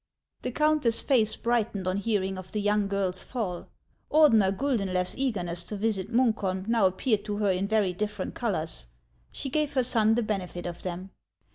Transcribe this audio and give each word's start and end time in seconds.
The 0.41 0.49
countess's 0.49 1.03
face 1.03 1.35
brightened 1.35 1.87
on 1.87 1.97
hearing 1.97 2.39
of 2.39 2.51
the 2.53 2.59
young 2.59 2.87
girl's 2.87 3.23
fall. 3.23 3.67
Ordener 4.09 4.51
Guldenlew's 4.51 5.15
eagerness 5.15 5.63
to 5.65 5.75
visit 5.75 6.11
Munk 6.11 6.37
holin 6.37 6.67
now 6.67 6.87
appeared 6.87 7.23
to 7.25 7.37
her 7.37 7.51
in 7.51 7.67
very 7.67 7.93
different 7.93 8.33
colors. 8.33 8.87
She 9.31 9.51
gave 9.51 9.73
her 9.73 9.83
son 9.83 10.15
the 10.15 10.23
benefit 10.23 10.65
of 10.65 10.81
them. 10.81 11.11